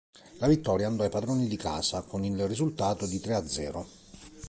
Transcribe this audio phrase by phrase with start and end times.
[0.39, 3.85] La vittoria andò ai padroni di casa con il risultato di tre a zero.